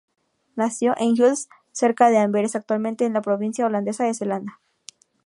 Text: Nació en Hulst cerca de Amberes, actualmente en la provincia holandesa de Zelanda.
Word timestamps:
Nació 0.55 0.95
en 0.97 1.09
Hulst 1.11 1.47
cerca 1.71 2.09
de 2.09 2.17
Amberes, 2.17 2.55
actualmente 2.55 3.05
en 3.05 3.13
la 3.13 3.21
provincia 3.21 3.67
holandesa 3.67 4.03
de 4.05 4.15
Zelanda. 4.15 4.59